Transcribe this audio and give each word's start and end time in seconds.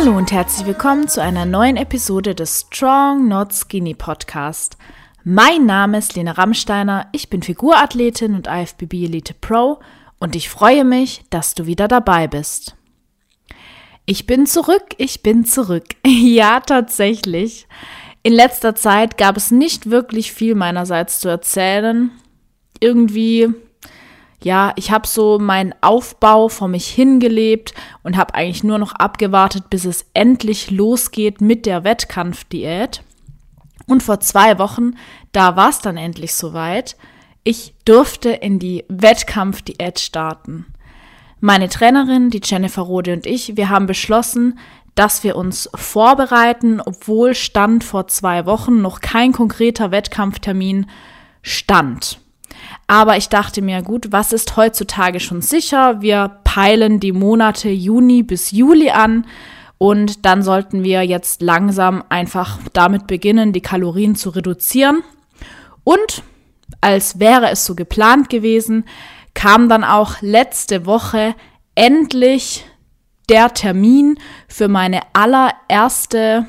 Hallo 0.00 0.16
und 0.16 0.30
herzlich 0.30 0.64
willkommen 0.64 1.08
zu 1.08 1.20
einer 1.20 1.44
neuen 1.44 1.76
Episode 1.76 2.32
des 2.32 2.60
Strong 2.60 3.26
Not 3.26 3.52
Skinny 3.52 3.94
Podcast. 3.94 4.76
Mein 5.24 5.66
Name 5.66 5.98
ist 5.98 6.14
Lena 6.14 6.30
Rammsteiner, 6.30 7.08
ich 7.10 7.30
bin 7.30 7.42
Figurathletin 7.42 8.36
und 8.36 8.46
IFBB 8.46 8.94
Elite 9.06 9.34
Pro 9.34 9.80
und 10.20 10.36
ich 10.36 10.50
freue 10.50 10.84
mich, 10.84 11.24
dass 11.30 11.56
du 11.56 11.66
wieder 11.66 11.88
dabei 11.88 12.28
bist. 12.28 12.76
Ich 14.06 14.24
bin 14.24 14.46
zurück, 14.46 14.84
ich 14.98 15.24
bin 15.24 15.44
zurück. 15.44 15.86
ja, 16.06 16.60
tatsächlich. 16.60 17.66
In 18.22 18.34
letzter 18.34 18.76
Zeit 18.76 19.18
gab 19.18 19.36
es 19.36 19.50
nicht 19.50 19.90
wirklich 19.90 20.30
viel 20.30 20.54
meinerseits 20.54 21.18
zu 21.18 21.28
erzählen. 21.28 22.12
Irgendwie 22.78 23.52
ja, 24.42 24.72
ich 24.76 24.90
habe 24.90 25.06
so 25.06 25.38
meinen 25.38 25.74
Aufbau 25.80 26.48
vor 26.48 26.68
mich 26.68 26.88
hingelebt 26.88 27.74
und 28.02 28.16
habe 28.16 28.34
eigentlich 28.34 28.62
nur 28.62 28.78
noch 28.78 28.92
abgewartet, 28.92 29.68
bis 29.68 29.84
es 29.84 30.06
endlich 30.14 30.70
losgeht 30.70 31.40
mit 31.40 31.66
der 31.66 31.82
Wettkampfdiät. 31.82 33.02
Und 33.86 34.02
vor 34.02 34.20
zwei 34.20 34.58
Wochen, 34.58 34.92
da 35.32 35.56
war 35.56 35.70
es 35.70 35.80
dann 35.80 35.96
endlich 35.96 36.34
soweit. 36.34 36.96
Ich 37.42 37.74
durfte 37.84 38.30
in 38.30 38.58
die 38.58 38.84
Wettkampfdiät 38.88 39.98
starten. 39.98 40.66
Meine 41.40 41.68
Trainerin, 41.68 42.30
die 42.30 42.40
Jennifer 42.44 42.82
Rode 42.82 43.12
und 43.14 43.26
ich, 43.26 43.56
wir 43.56 43.70
haben 43.70 43.86
beschlossen, 43.86 44.58
dass 44.94 45.24
wir 45.24 45.36
uns 45.36 45.70
vorbereiten, 45.74 46.80
obwohl 46.80 47.34
Stand 47.34 47.84
vor 47.84 48.08
zwei 48.08 48.46
Wochen 48.46 48.82
noch 48.82 49.00
kein 49.00 49.32
konkreter 49.32 49.90
Wettkampftermin 49.90 50.86
stand. 51.42 52.20
Aber 52.90 53.18
ich 53.18 53.28
dachte 53.28 53.60
mir, 53.60 53.82
gut, 53.82 54.12
was 54.12 54.32
ist 54.32 54.56
heutzutage 54.56 55.20
schon 55.20 55.42
sicher? 55.42 56.00
Wir 56.00 56.38
peilen 56.42 57.00
die 57.00 57.12
Monate 57.12 57.68
Juni 57.68 58.22
bis 58.22 58.50
Juli 58.50 58.90
an 58.90 59.26
und 59.76 60.24
dann 60.24 60.42
sollten 60.42 60.82
wir 60.82 61.02
jetzt 61.02 61.42
langsam 61.42 62.02
einfach 62.08 62.58
damit 62.72 63.06
beginnen, 63.06 63.52
die 63.52 63.60
Kalorien 63.60 64.16
zu 64.16 64.30
reduzieren. 64.30 65.04
Und 65.84 66.22
als 66.80 67.20
wäre 67.20 67.50
es 67.50 67.66
so 67.66 67.74
geplant 67.74 68.30
gewesen, 68.30 68.84
kam 69.34 69.68
dann 69.68 69.84
auch 69.84 70.22
letzte 70.22 70.86
Woche 70.86 71.34
endlich 71.74 72.64
der 73.28 73.52
Termin 73.52 74.18
für 74.48 74.68
meine 74.68 75.02
allererste, 75.12 76.46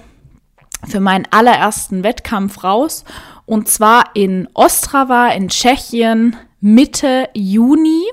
für 0.87 1.01
meinen 1.01 1.27
allerersten 1.31 2.03
Wettkampf 2.03 2.63
raus 2.63 3.03
und 3.49 3.67
zwar 3.67 4.11
in 4.13 4.47
Ostrava 4.53 5.29
in 5.29 5.49
Tschechien 5.49 6.35
Mitte 6.61 7.29
Juni. 7.33 8.03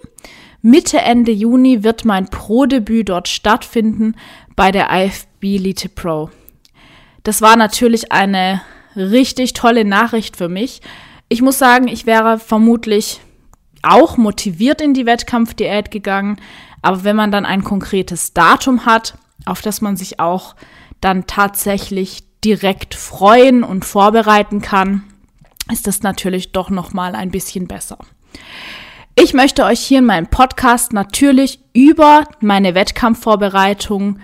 Mitte, 0.63 0.97
Ende 0.97 1.31
Juni 1.31 1.85
wird 1.85 2.07
mein 2.07 2.29
Pro-Debüt 2.31 3.11
dort 3.11 3.29
stattfinden 3.29 4.15
bei 4.57 4.73
der 4.73 4.89
IFB 4.91 5.45
Elite 5.45 5.91
Pro. 5.91 6.31
Das 7.23 7.43
war 7.43 7.57
natürlich 7.57 8.13
eine 8.13 8.63
richtig 8.97 9.53
tolle 9.53 9.85
Nachricht 9.85 10.39
für 10.39 10.49
mich. 10.49 10.81
Ich 11.29 11.43
muss 11.43 11.59
sagen, 11.59 11.87
ich 11.87 12.07
wäre 12.07 12.39
vermutlich 12.39 13.21
auch 13.83 14.17
motiviert 14.17 14.81
in 14.81 14.95
die 14.95 15.05
Wettkampfdiät 15.05 15.91
gegangen, 15.91 16.41
aber 16.81 17.05
wenn 17.05 17.15
man 17.15 17.31
dann 17.31 17.45
ein 17.45 17.63
konkretes 17.63 18.33
Datum 18.33 18.87
hat, 18.87 19.19
auf 19.45 19.61
das 19.61 19.83
man 19.83 19.99
sich 19.99 20.19
auch 20.19 20.57
dann 21.03 21.27
tatsächlich 21.27 22.25
direkt 22.43 22.95
freuen 22.95 23.65
und 23.65 23.85
vorbereiten 23.85 24.63
kann, 24.63 25.03
ist 25.71 25.87
das 25.87 26.03
natürlich 26.03 26.53
doch 26.53 26.71
noch 26.71 26.93
mal 26.93 27.15
ein 27.15 27.31
bisschen 27.31 27.67
besser. 27.67 27.99
Ich 29.19 29.33
möchte 29.33 29.65
euch 29.65 29.81
hier 29.81 30.01
in 30.01 30.05
meinem 30.05 30.27
Podcast 30.27 30.93
natürlich 30.93 31.61
über 31.73 32.25
meine 32.41 32.75
Wettkampfvorbereitung 32.75 34.19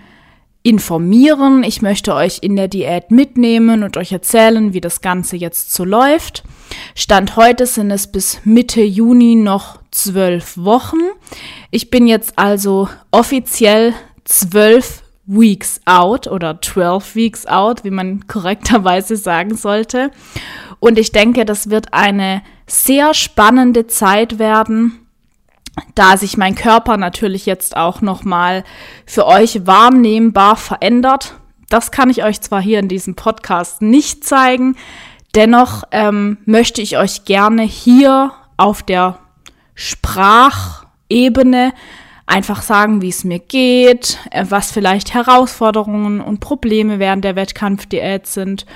informieren. 0.62 1.64
Ich 1.64 1.82
möchte 1.82 2.14
euch 2.14 2.38
in 2.42 2.56
der 2.56 2.68
Diät 2.68 3.10
mitnehmen 3.10 3.82
und 3.82 3.96
euch 3.96 4.12
erzählen, 4.12 4.72
wie 4.74 4.80
das 4.80 5.00
Ganze 5.00 5.36
jetzt 5.36 5.72
so 5.72 5.84
läuft. 5.84 6.44
Stand 6.94 7.36
heute 7.36 7.66
sind 7.66 7.90
es 7.90 8.06
bis 8.06 8.40
Mitte 8.44 8.82
Juni 8.82 9.34
noch 9.34 9.80
zwölf 9.90 10.56
Wochen. 10.56 11.00
Ich 11.70 11.90
bin 11.90 12.06
jetzt 12.06 12.38
also 12.38 12.88
offiziell 13.10 13.94
zwölf 14.24 15.02
Weeks 15.26 15.80
out 15.84 16.26
oder 16.26 16.60
12 16.60 17.14
Weeks 17.14 17.46
out, 17.46 17.84
wie 17.84 17.90
man 17.90 18.26
korrekterweise 18.26 19.16
sagen 19.16 19.56
sollte. 19.56 20.10
Und 20.82 20.98
ich 20.98 21.12
denke, 21.12 21.44
das 21.44 21.70
wird 21.70 21.94
eine 21.94 22.42
sehr 22.66 23.14
spannende 23.14 23.86
Zeit 23.86 24.40
werden, 24.40 25.06
da 25.94 26.16
sich 26.16 26.36
mein 26.36 26.56
Körper 26.56 26.96
natürlich 26.96 27.46
jetzt 27.46 27.76
auch 27.76 28.00
nochmal 28.00 28.64
für 29.06 29.28
euch 29.28 29.64
wahrnehmbar 29.64 30.56
verändert. 30.56 31.36
Das 31.68 31.92
kann 31.92 32.10
ich 32.10 32.24
euch 32.24 32.40
zwar 32.40 32.60
hier 32.60 32.80
in 32.80 32.88
diesem 32.88 33.14
Podcast 33.14 33.80
nicht 33.80 34.24
zeigen, 34.24 34.74
dennoch 35.36 35.84
ähm, 35.92 36.38
möchte 36.46 36.82
ich 36.82 36.98
euch 36.98 37.26
gerne 37.26 37.62
hier 37.62 38.32
auf 38.56 38.82
der 38.82 39.20
Sprachebene 39.76 41.74
einfach 42.26 42.60
sagen, 42.60 43.02
wie 43.02 43.10
es 43.10 43.22
mir 43.22 43.38
geht, 43.38 44.18
äh, 44.32 44.46
was 44.48 44.72
vielleicht 44.72 45.14
Herausforderungen 45.14 46.20
und 46.20 46.40
Probleme 46.40 46.98
während 46.98 47.24
der 47.24 47.36
Wettkampfdiät 47.36 48.26
sind 48.26 48.66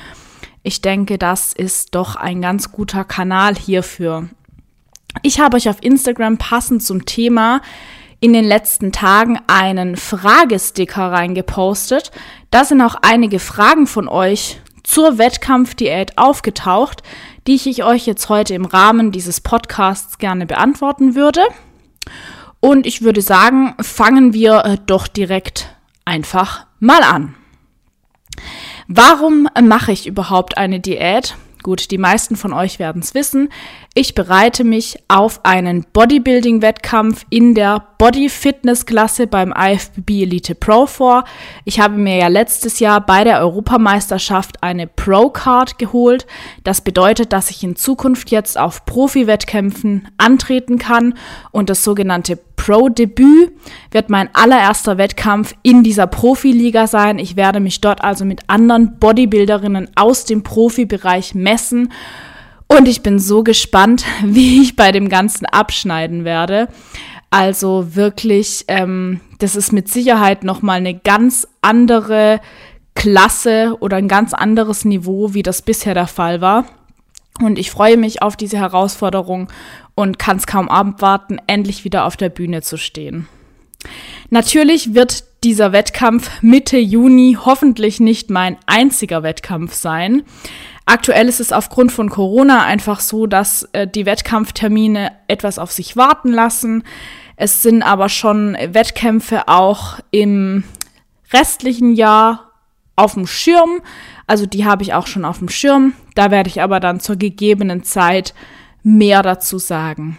ich 0.66 0.82
denke, 0.82 1.16
das 1.16 1.52
ist 1.52 1.94
doch 1.94 2.16
ein 2.16 2.42
ganz 2.42 2.72
guter 2.72 3.04
Kanal 3.04 3.54
hierfür. 3.54 4.28
Ich 5.22 5.38
habe 5.38 5.56
euch 5.56 5.68
auf 5.68 5.76
Instagram 5.80 6.38
passend 6.38 6.82
zum 6.82 7.06
Thema 7.06 7.62
in 8.18 8.32
den 8.32 8.44
letzten 8.44 8.90
Tagen 8.90 9.38
einen 9.46 9.96
Fragesticker 9.96 11.12
reingepostet. 11.12 12.10
Da 12.50 12.64
sind 12.64 12.82
auch 12.82 12.96
einige 13.00 13.38
Fragen 13.38 13.86
von 13.86 14.08
euch 14.08 14.60
zur 14.82 15.18
Wettkampfdiät 15.18 16.18
aufgetaucht, 16.18 17.04
die 17.46 17.54
ich 17.54 17.84
euch 17.84 18.04
jetzt 18.04 18.28
heute 18.28 18.54
im 18.54 18.64
Rahmen 18.64 19.12
dieses 19.12 19.40
Podcasts 19.40 20.18
gerne 20.18 20.46
beantworten 20.46 21.14
würde. 21.14 21.42
Und 22.58 22.86
ich 22.86 23.02
würde 23.02 23.22
sagen, 23.22 23.76
fangen 23.80 24.32
wir 24.32 24.64
äh, 24.64 24.78
doch 24.84 25.06
direkt 25.06 25.76
einfach 26.04 26.66
mal 26.80 27.04
an. 27.04 27.36
Warum 28.88 29.48
mache 29.62 29.92
ich 29.92 30.06
überhaupt 30.06 30.56
eine 30.56 30.80
Diät? 30.80 31.34
Gut, 31.66 31.90
die 31.90 31.98
meisten 31.98 32.36
von 32.36 32.52
euch 32.52 32.78
werden 32.78 33.02
es 33.02 33.12
wissen. 33.12 33.48
Ich 33.92 34.14
bereite 34.14 34.62
mich 34.62 35.02
auf 35.08 35.44
einen 35.44 35.84
Bodybuilding-Wettkampf 35.92 37.26
in 37.28 37.56
der 37.56 37.82
Body-Fitness-Klasse 37.98 39.26
beim 39.26 39.52
IFBB 39.52 40.22
Elite 40.22 40.54
Pro 40.54 40.86
vor. 40.86 41.24
Ich 41.64 41.80
habe 41.80 41.96
mir 41.96 42.18
ja 42.18 42.28
letztes 42.28 42.78
Jahr 42.78 43.00
bei 43.04 43.24
der 43.24 43.40
Europameisterschaft 43.40 44.62
eine 44.62 44.86
Pro-Card 44.86 45.76
geholt. 45.76 46.28
Das 46.62 46.82
bedeutet, 46.82 47.32
dass 47.32 47.50
ich 47.50 47.64
in 47.64 47.74
Zukunft 47.74 48.30
jetzt 48.30 48.56
auf 48.56 48.86
Profi-Wettkämpfen 48.86 50.06
antreten 50.18 50.78
kann 50.78 51.14
und 51.50 51.68
das 51.68 51.82
sogenannte 51.82 52.38
Pro-Debüt 52.56 53.52
wird 53.90 54.10
mein 54.10 54.28
allererster 54.34 54.98
Wettkampf 54.98 55.54
in 55.62 55.82
dieser 55.82 56.06
Profiliga 56.06 56.86
sein. 56.86 57.18
Ich 57.18 57.36
werde 57.36 57.60
mich 57.60 57.80
dort 57.80 58.02
also 58.02 58.24
mit 58.24 58.42
anderen 58.48 58.98
Bodybuilderinnen 58.98 59.90
aus 59.94 60.24
dem 60.24 60.42
Profibereich 60.42 61.34
messen. 61.34 61.55
Und 62.68 62.88
ich 62.88 63.02
bin 63.02 63.18
so 63.18 63.42
gespannt, 63.42 64.04
wie 64.24 64.62
ich 64.62 64.76
bei 64.76 64.92
dem 64.92 65.08
Ganzen 65.08 65.46
abschneiden 65.46 66.24
werde. 66.24 66.68
Also 67.30 67.94
wirklich, 67.94 68.64
ähm, 68.68 69.20
das 69.38 69.56
ist 69.56 69.72
mit 69.72 69.88
Sicherheit 69.88 70.44
nochmal 70.44 70.78
eine 70.78 70.94
ganz 70.94 71.46
andere 71.60 72.40
Klasse 72.94 73.76
oder 73.80 73.96
ein 73.98 74.08
ganz 74.08 74.32
anderes 74.32 74.84
Niveau, 74.84 75.34
wie 75.34 75.42
das 75.42 75.62
bisher 75.62 75.94
der 75.94 76.06
Fall 76.06 76.40
war. 76.40 76.64
Und 77.40 77.58
ich 77.58 77.70
freue 77.70 77.98
mich 77.98 78.22
auf 78.22 78.36
diese 78.36 78.56
Herausforderung 78.56 79.48
und 79.94 80.18
kann 80.18 80.38
es 80.38 80.46
kaum 80.46 80.68
abwarten, 80.68 81.38
endlich 81.46 81.84
wieder 81.84 82.06
auf 82.06 82.16
der 82.16 82.30
Bühne 82.30 82.62
zu 82.62 82.78
stehen. 82.78 83.28
Natürlich 84.30 84.94
wird 84.94 85.24
dieser 85.44 85.72
Wettkampf 85.72 86.30
Mitte 86.42 86.78
Juni 86.78 87.36
hoffentlich 87.44 88.00
nicht 88.00 88.30
mein 88.30 88.56
einziger 88.66 89.22
Wettkampf 89.22 89.74
sein. 89.74 90.22
Aktuell 90.86 91.28
ist 91.28 91.40
es 91.40 91.52
aufgrund 91.52 91.90
von 91.90 92.08
Corona 92.08 92.64
einfach 92.64 93.00
so, 93.00 93.26
dass 93.26 93.64
äh, 93.72 93.88
die 93.88 94.06
Wettkampftermine 94.06 95.10
etwas 95.26 95.58
auf 95.58 95.72
sich 95.72 95.96
warten 95.96 96.30
lassen. 96.30 96.84
Es 97.34 97.62
sind 97.62 97.82
aber 97.82 98.08
schon 98.08 98.56
Wettkämpfe 98.70 99.48
auch 99.48 99.98
im 100.12 100.62
restlichen 101.32 101.92
Jahr 101.92 102.52
auf 102.94 103.14
dem 103.14 103.26
Schirm. 103.26 103.82
Also 104.28 104.46
die 104.46 104.64
habe 104.64 104.84
ich 104.84 104.94
auch 104.94 105.08
schon 105.08 105.24
auf 105.24 105.38
dem 105.38 105.48
Schirm. 105.48 105.92
Da 106.14 106.30
werde 106.30 106.48
ich 106.48 106.62
aber 106.62 106.78
dann 106.78 107.00
zur 107.00 107.16
gegebenen 107.16 107.82
Zeit 107.82 108.32
mehr 108.84 109.22
dazu 109.22 109.58
sagen. 109.58 110.18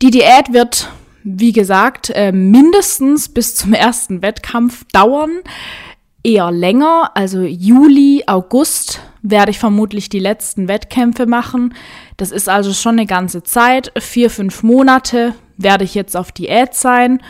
Die 0.00 0.10
Diät 0.10 0.54
wird, 0.54 0.88
wie 1.22 1.52
gesagt, 1.52 2.10
äh, 2.10 2.32
mindestens 2.32 3.28
bis 3.28 3.54
zum 3.54 3.74
ersten 3.74 4.22
Wettkampf 4.22 4.84
dauern. 4.92 5.42
Eher 6.24 6.52
länger, 6.52 7.10
also 7.14 7.40
Juli, 7.40 8.24
August 8.26 9.00
werde 9.22 9.50
ich 9.50 9.58
vermutlich 9.58 10.08
die 10.08 10.20
letzten 10.20 10.68
Wettkämpfe 10.68 11.26
machen. 11.26 11.74
Das 12.16 12.30
ist 12.30 12.48
also 12.48 12.72
schon 12.72 12.92
eine 12.92 13.06
ganze 13.06 13.42
Zeit. 13.42 13.92
Vier, 13.98 14.30
fünf 14.30 14.62
Monate 14.62 15.34
werde 15.56 15.84
ich 15.84 15.94
jetzt 15.94 16.16
auf 16.16 16.30
Diät 16.30 16.74
sein 16.74 17.22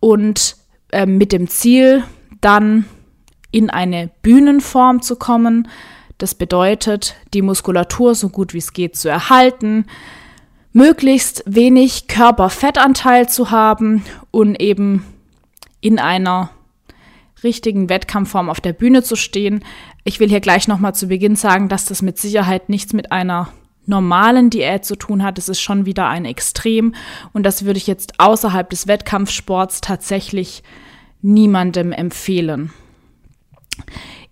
und 0.00 0.56
äh, 0.92 1.06
mit 1.06 1.32
dem 1.32 1.48
Ziel, 1.48 2.04
dann 2.40 2.86
in 3.50 3.68
eine 3.68 4.10
Bühnenform 4.22 5.02
zu 5.02 5.16
kommen. 5.16 5.68
Das 6.18 6.34
bedeutet, 6.34 7.16
die 7.34 7.42
Muskulatur 7.42 8.14
so 8.14 8.28
gut 8.28 8.54
wie 8.54 8.58
es 8.58 8.72
geht 8.72 8.96
zu 8.96 9.08
erhalten, 9.08 9.86
möglichst 10.72 11.42
wenig 11.46 12.06
Körperfettanteil 12.06 13.28
zu 13.28 13.50
haben 13.50 14.04
und 14.30 14.60
eben 14.60 15.04
in 15.80 15.98
einer 15.98 16.50
richtigen 17.44 17.88
Wettkampfform 17.88 18.50
auf 18.50 18.60
der 18.60 18.72
Bühne 18.72 19.02
zu 19.02 19.16
stehen. 19.16 19.64
Ich 20.04 20.20
will 20.20 20.28
hier 20.28 20.40
gleich 20.40 20.68
nochmal 20.68 20.94
zu 20.94 21.08
Beginn 21.08 21.36
sagen, 21.36 21.68
dass 21.68 21.84
das 21.84 22.02
mit 22.02 22.18
Sicherheit 22.18 22.68
nichts 22.68 22.92
mit 22.92 23.12
einer 23.12 23.48
normalen 23.86 24.50
Diät 24.50 24.84
zu 24.84 24.96
tun 24.96 25.22
hat. 25.22 25.38
Es 25.38 25.48
ist 25.48 25.60
schon 25.60 25.86
wieder 25.86 26.08
ein 26.08 26.24
Extrem 26.24 26.94
und 27.32 27.44
das 27.44 27.64
würde 27.64 27.78
ich 27.78 27.86
jetzt 27.86 28.18
außerhalb 28.18 28.68
des 28.70 28.86
Wettkampfsports 28.86 29.80
tatsächlich 29.80 30.62
niemandem 31.22 31.92
empfehlen. 31.92 32.72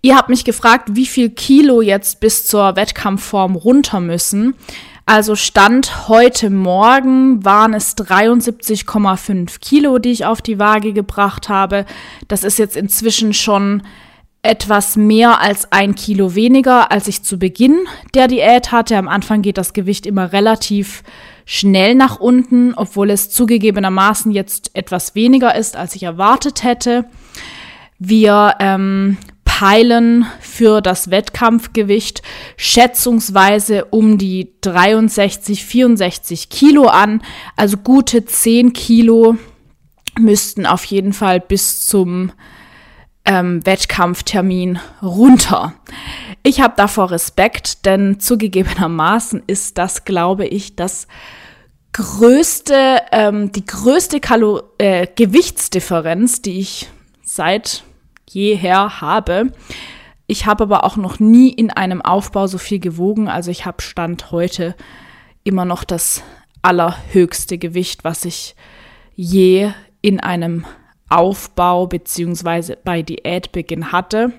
Ihr 0.01 0.15
habt 0.15 0.29
mich 0.29 0.45
gefragt, 0.45 0.89
wie 0.93 1.05
viel 1.05 1.29
Kilo 1.29 1.81
jetzt 1.81 2.21
bis 2.21 2.45
zur 2.45 2.75
Wettkampfform 2.75 3.55
runter 3.55 3.99
müssen. 3.99 4.55
Also 5.11 5.35
Stand 5.35 6.07
heute 6.07 6.51
Morgen 6.51 7.43
waren 7.43 7.73
es 7.73 7.97
73,5 7.97 9.59
Kilo, 9.59 9.97
die 9.97 10.11
ich 10.11 10.25
auf 10.25 10.39
die 10.39 10.59
Waage 10.59 10.93
gebracht 10.93 11.49
habe. 11.49 11.87
Das 12.27 12.43
ist 12.43 12.59
jetzt 12.59 12.77
inzwischen 12.77 13.33
schon 13.33 13.81
etwas 14.43 14.97
mehr 14.97 15.41
als 15.41 15.71
ein 15.71 15.95
Kilo 15.95 16.35
weniger, 16.35 16.91
als 16.91 17.07
ich 17.07 17.23
zu 17.23 17.39
Beginn 17.39 17.87
der 18.13 18.27
Diät 18.27 18.71
hatte. 18.71 18.97
Am 18.97 19.07
Anfang 19.07 19.41
geht 19.41 19.57
das 19.57 19.73
Gewicht 19.73 20.05
immer 20.05 20.31
relativ 20.31 21.01
schnell 21.43 21.95
nach 21.95 22.19
unten, 22.19 22.75
obwohl 22.75 23.09
es 23.09 23.31
zugegebenermaßen 23.31 24.31
jetzt 24.31 24.69
etwas 24.75 25.15
weniger 25.15 25.55
ist, 25.55 25.75
als 25.75 25.95
ich 25.95 26.03
erwartet 26.03 26.61
hätte. 26.63 27.05
Wir 27.97 28.53
ähm, 28.59 29.17
peilen 29.43 30.27
für 30.59 30.81
das 30.81 31.09
Wettkampfgewicht 31.09 32.21
schätzungsweise 32.57 33.85
um 33.85 34.17
die 34.17 34.55
63, 34.59 35.63
64 35.63 36.49
Kilo 36.49 36.87
an. 36.87 37.21
Also 37.55 37.77
gute 37.77 38.25
10 38.25 38.73
Kilo 38.73 39.37
müssten 40.19 40.65
auf 40.65 40.83
jeden 40.83 41.13
Fall 41.13 41.39
bis 41.39 41.87
zum 41.87 42.33
ähm, 43.23 43.65
Wettkampftermin 43.65 44.79
runter. 45.01 45.75
Ich 46.43 46.59
habe 46.59 46.73
davor 46.75 47.11
Respekt, 47.11 47.85
denn 47.85 48.19
zugegebenermaßen 48.19 49.43
ist 49.47 49.77
das, 49.77 50.03
glaube 50.03 50.45
ich, 50.45 50.75
das 50.75 51.07
größte, 51.93 53.03
ähm, 53.13 53.53
die 53.53 53.65
größte 53.65 54.19
Kalo 54.19 54.63
äh, 54.77 55.07
Gewichtsdifferenz, 55.15 56.41
die 56.41 56.59
ich 56.59 56.89
seit 57.23 57.85
jeher 58.29 58.99
habe. 58.99 59.53
Ich 60.31 60.45
habe 60.45 60.65
aber 60.65 60.83
auch 60.83 60.95
noch 60.95 61.19
nie 61.19 61.49
in 61.49 61.71
einem 61.71 62.03
Aufbau 62.03 62.45
so 62.45 62.59
viel 62.59 62.77
gewogen. 62.77 63.27
Also 63.27 63.49
ich 63.49 63.65
habe 63.65 63.81
Stand 63.81 64.29
heute 64.29 64.75
immer 65.43 65.65
noch 65.65 65.83
das 65.83 66.21
allerhöchste 66.61 67.57
Gewicht, 67.57 68.03
was 68.03 68.25
ich 68.25 68.55
je 69.15 69.71
in 70.01 70.19
einem 70.19 70.67
Aufbau 71.09 71.87
beziehungsweise 71.87 72.77
bei 72.83 73.01
Diätbeginn 73.01 73.91
hatte. 73.91 74.31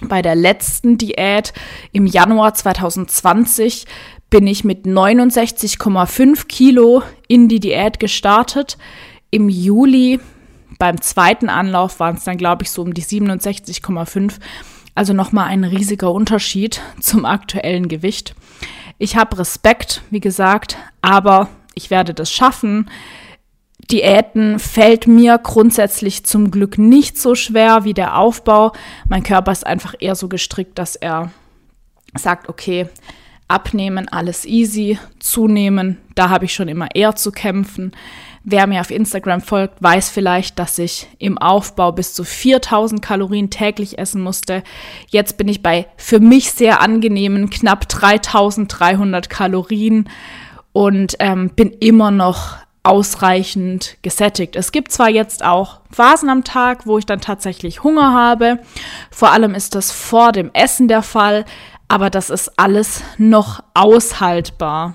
Bei 0.00 0.22
der 0.22 0.34
letzten 0.34 0.98
Diät 0.98 1.52
im 1.92 2.06
Januar 2.06 2.54
2020 2.54 3.86
bin 4.28 4.48
ich 4.48 4.64
mit 4.64 4.86
69,5 4.86 6.48
Kilo 6.48 7.04
in 7.28 7.46
die 7.48 7.60
Diät 7.60 8.00
gestartet. 8.00 8.76
Im 9.30 9.48
Juli 9.48 10.18
beim 10.80 11.00
zweiten 11.00 11.48
Anlauf 11.48 12.00
waren 12.00 12.16
es 12.16 12.24
dann, 12.24 12.38
glaube 12.38 12.64
ich, 12.64 12.72
so 12.72 12.82
um 12.82 12.92
die 12.92 13.04
67,5. 13.04 14.40
Also 14.94 15.12
nochmal 15.12 15.48
ein 15.48 15.64
riesiger 15.64 16.12
Unterschied 16.12 16.80
zum 17.00 17.24
aktuellen 17.24 17.88
Gewicht. 17.88 18.34
Ich 18.98 19.16
habe 19.16 19.38
Respekt, 19.38 20.02
wie 20.10 20.20
gesagt, 20.20 20.76
aber 21.00 21.48
ich 21.74 21.90
werde 21.90 22.14
das 22.14 22.30
schaffen. 22.30 22.90
Diäten 23.90 24.58
fällt 24.58 25.06
mir 25.06 25.38
grundsätzlich 25.38 26.24
zum 26.24 26.50
Glück 26.50 26.78
nicht 26.78 27.18
so 27.18 27.34
schwer 27.34 27.84
wie 27.84 27.94
der 27.94 28.18
Aufbau. 28.18 28.72
Mein 29.08 29.22
Körper 29.22 29.52
ist 29.52 29.66
einfach 29.66 29.94
eher 29.98 30.14
so 30.14 30.28
gestrickt, 30.28 30.78
dass 30.78 30.96
er 30.96 31.32
sagt, 32.14 32.48
okay, 32.48 32.88
abnehmen, 33.48 34.08
alles 34.08 34.44
easy, 34.44 34.98
zunehmen, 35.18 35.98
da 36.14 36.28
habe 36.28 36.44
ich 36.44 36.54
schon 36.54 36.68
immer 36.68 36.94
eher 36.94 37.16
zu 37.16 37.32
kämpfen. 37.32 37.92
Wer 38.44 38.66
mir 38.66 38.80
auf 38.80 38.90
Instagram 38.90 39.40
folgt, 39.40 39.80
weiß 39.82 40.10
vielleicht, 40.10 40.58
dass 40.58 40.76
ich 40.78 41.06
im 41.18 41.38
Aufbau 41.38 41.92
bis 41.92 42.12
zu 42.12 42.24
4000 42.24 43.00
Kalorien 43.00 43.50
täglich 43.50 43.98
essen 43.98 44.20
musste. 44.20 44.64
Jetzt 45.08 45.36
bin 45.36 45.46
ich 45.46 45.62
bei 45.62 45.86
für 45.96 46.18
mich 46.18 46.50
sehr 46.50 46.80
angenehmen 46.80 47.50
knapp 47.50 47.88
3300 47.88 49.30
Kalorien 49.30 50.08
und 50.72 51.14
ähm, 51.20 51.50
bin 51.50 51.70
immer 51.70 52.10
noch 52.10 52.56
ausreichend 52.82 53.96
gesättigt. 54.02 54.56
Es 54.56 54.72
gibt 54.72 54.90
zwar 54.90 55.08
jetzt 55.08 55.44
auch 55.44 55.80
Phasen 55.92 56.28
am 56.28 56.42
Tag, 56.42 56.84
wo 56.84 56.98
ich 56.98 57.06
dann 57.06 57.20
tatsächlich 57.20 57.84
Hunger 57.84 58.12
habe. 58.12 58.58
Vor 59.12 59.30
allem 59.30 59.54
ist 59.54 59.76
das 59.76 59.92
vor 59.92 60.32
dem 60.32 60.50
Essen 60.52 60.88
der 60.88 61.02
Fall, 61.02 61.44
aber 61.86 62.10
das 62.10 62.28
ist 62.28 62.58
alles 62.58 63.04
noch 63.18 63.62
aushaltbar. 63.74 64.94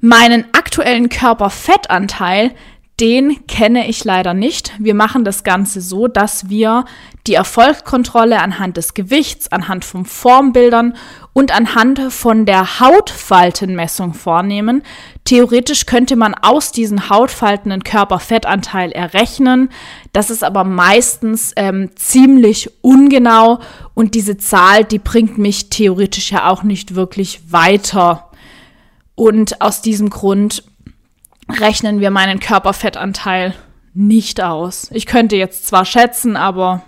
Meinen 0.00 0.46
aktuellen 0.52 1.08
Körperfettanteil, 1.10 2.52
den 3.00 3.46
kenne 3.46 3.88
ich 3.88 4.04
leider 4.04 4.34
nicht. 4.34 4.72
Wir 4.78 4.94
machen 4.94 5.24
das 5.24 5.42
Ganze 5.42 5.80
so, 5.80 6.06
dass 6.06 6.50
wir 6.50 6.84
die 7.26 7.34
Erfolgskontrolle 7.34 8.40
anhand 8.40 8.76
des 8.76 8.92
Gewichts, 8.92 9.50
anhand 9.50 9.84
von 9.84 10.04
Formbildern 10.04 10.94
und 11.32 11.54
anhand 11.54 12.12
von 12.12 12.44
der 12.44 12.80
Hautfaltenmessung 12.80 14.12
vornehmen. 14.12 14.82
Theoretisch 15.24 15.86
könnte 15.86 16.16
man 16.16 16.34
aus 16.34 16.72
diesen 16.72 17.08
Hautfalten 17.08 17.72
einen 17.72 17.84
Körperfettanteil 17.84 18.92
errechnen. 18.92 19.70
Das 20.12 20.28
ist 20.28 20.44
aber 20.44 20.64
meistens 20.64 21.52
ähm, 21.56 21.90
ziemlich 21.96 22.70
ungenau 22.82 23.60
und 23.94 24.14
diese 24.14 24.36
Zahl, 24.36 24.84
die 24.84 24.98
bringt 24.98 25.38
mich 25.38 25.70
theoretisch 25.70 26.32
ja 26.32 26.48
auch 26.48 26.62
nicht 26.62 26.94
wirklich 26.94 27.52
weiter. 27.52 28.29
Und 29.20 29.60
aus 29.60 29.82
diesem 29.82 30.08
Grund 30.08 30.64
rechnen 31.46 32.00
wir 32.00 32.10
meinen 32.10 32.40
Körperfettanteil 32.40 33.54
nicht 33.92 34.42
aus. 34.42 34.88
Ich 34.94 35.04
könnte 35.04 35.36
jetzt 35.36 35.66
zwar 35.66 35.84
schätzen, 35.84 36.38
aber 36.38 36.80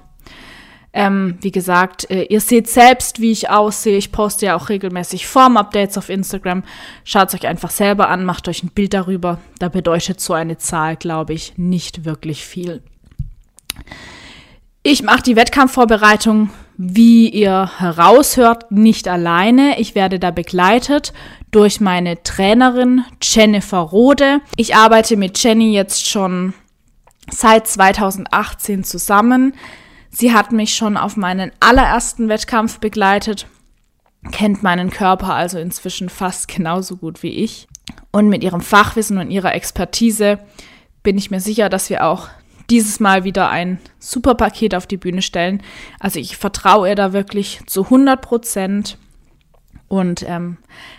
ähm, 0.94 1.36
wie 1.42 1.50
gesagt, 1.50 2.10
äh, 2.10 2.22
ihr 2.22 2.40
seht 2.40 2.70
selbst, 2.70 3.20
wie 3.20 3.32
ich 3.32 3.50
aussehe. 3.50 3.98
Ich 3.98 4.12
poste 4.12 4.46
ja 4.46 4.56
auch 4.56 4.70
regelmäßig 4.70 5.26
Form-Updates 5.26 5.98
auf 5.98 6.08
Instagram. 6.08 6.64
Schaut 7.04 7.28
es 7.28 7.34
euch 7.34 7.46
einfach 7.46 7.70
selber 7.70 8.08
an, 8.08 8.24
macht 8.24 8.48
euch 8.48 8.62
ein 8.62 8.70
Bild 8.70 8.94
darüber. 8.94 9.38
Da 9.58 9.68
bedeutet 9.68 10.18
so 10.18 10.32
eine 10.32 10.56
Zahl, 10.56 10.96
glaube 10.96 11.34
ich, 11.34 11.58
nicht 11.58 12.06
wirklich 12.06 12.46
viel. 12.46 12.82
Ich 14.82 15.02
mache 15.02 15.22
die 15.22 15.36
Wettkampfvorbereitung, 15.36 16.48
wie 16.78 17.28
ihr 17.28 17.70
heraushört, 17.76 18.72
nicht 18.72 19.06
alleine. 19.06 19.78
Ich 19.78 19.94
werde 19.94 20.18
da 20.18 20.30
begleitet 20.30 21.12
durch 21.52 21.80
meine 21.80 22.23
Trainerin 22.23 23.04
Jennifer 23.23 23.78
Rode. 23.78 24.40
Ich 24.56 24.75
arbeite 24.75 25.16
mit 25.16 25.40
Jenny 25.42 25.73
jetzt 25.73 26.09
schon 26.09 26.54
seit 27.30 27.68
2018 27.68 28.82
zusammen. 28.82 29.54
Sie 30.11 30.32
hat 30.32 30.50
mich 30.50 30.75
schon 30.75 30.97
auf 30.97 31.16
meinen 31.16 31.52
allerersten 31.61 32.28
Wettkampf 32.28 32.80
begleitet, 32.80 33.47
kennt 34.30 34.62
meinen 34.62 34.90
Körper 34.90 35.35
also 35.35 35.59
inzwischen 35.59 36.09
fast 36.09 36.49
genauso 36.49 36.97
gut 36.97 37.23
wie 37.23 37.30
ich. 37.30 37.68
Und 38.11 38.28
mit 38.28 38.42
ihrem 38.42 38.61
Fachwissen 38.61 39.18
und 39.18 39.30
ihrer 39.30 39.54
Expertise 39.54 40.38
bin 41.02 41.16
ich 41.16 41.30
mir 41.30 41.40
sicher, 41.40 41.68
dass 41.68 41.90
wir 41.90 42.06
auch 42.06 42.28
dieses 42.71 43.00
Mal 43.00 43.25
wieder 43.25 43.50
ein 43.50 43.78
super 43.99 44.35
Paket 44.35 44.75
auf 44.75 44.87
die 44.87 44.97
Bühne 44.97 45.23
stellen. 45.23 45.62
Also 45.99 46.18
ich 46.18 46.37
vertraue 46.37 46.88
ihr 46.88 46.94
da 46.94 47.12
wirklich 47.12 47.61
zu 47.66 47.85
100 47.85 48.21
Prozent. 48.21 48.99
Und 49.92 50.25
ähm, 50.26 50.56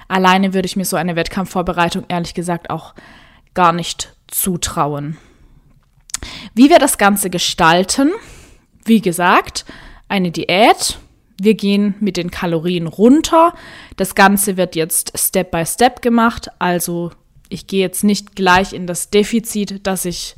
alleine 0.07 0.53
würde 0.53 0.67
ich 0.67 0.75
mir 0.75 0.85
so 0.85 0.97
eine 0.97 1.15
Wettkampfvorbereitung 1.15 2.03
ehrlich 2.09 2.35
gesagt 2.35 2.69
auch 2.69 2.93
gar 3.55 3.73
nicht 3.73 4.15
zutrauen. 4.27 5.17
Wie 6.53 6.69
wir 6.69 6.77
das 6.77 6.99
Ganze 6.99 7.31
gestalten, 7.31 8.11
wie 8.85 9.01
gesagt, 9.01 9.65
eine 10.09 10.29
Diät. 10.29 10.99
Wir 11.41 11.55
gehen 11.55 11.95
mit 12.01 12.17
den 12.17 12.29
Kalorien 12.29 12.85
runter. 12.85 13.55
Das 13.97 14.13
Ganze 14.13 14.57
wird 14.57 14.75
jetzt 14.75 15.17
Step 15.17 15.49
by 15.49 15.65
Step 15.65 16.03
gemacht. 16.03 16.49
Also 16.59 17.09
ich 17.49 17.65
gehe 17.65 17.81
jetzt 17.81 18.03
nicht 18.03 18.35
gleich 18.35 18.73
in 18.73 18.85
das 18.85 19.09
Defizit, 19.09 19.87
das 19.87 20.05
ich 20.05 20.35